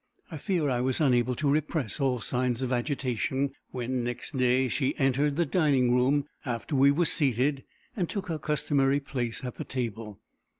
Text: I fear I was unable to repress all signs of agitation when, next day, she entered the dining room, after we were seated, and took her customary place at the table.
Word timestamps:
I 0.31 0.37
fear 0.37 0.67
I 0.67 0.81
was 0.81 0.99
unable 0.99 1.35
to 1.35 1.47
repress 1.47 1.99
all 1.99 2.17
signs 2.17 2.63
of 2.63 2.71
agitation 2.73 3.51
when, 3.69 4.03
next 4.03 4.35
day, 4.35 4.67
she 4.67 4.97
entered 4.97 5.35
the 5.35 5.45
dining 5.45 5.93
room, 5.95 6.25
after 6.43 6.75
we 6.75 6.89
were 6.89 7.05
seated, 7.05 7.63
and 7.95 8.09
took 8.09 8.27
her 8.27 8.39
customary 8.39 8.99
place 8.99 9.45
at 9.45 9.57
the 9.57 9.63
table. 9.63 10.19